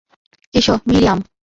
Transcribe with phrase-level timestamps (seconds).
[0.53, 1.19] এসো, মিরিয়াম।